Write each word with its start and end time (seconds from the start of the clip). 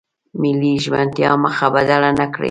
ملي 0.41 0.73
ژمنتیا 0.83 1.31
مخه 1.43 1.67
بدله 1.75 2.09
نکړي. 2.19 2.39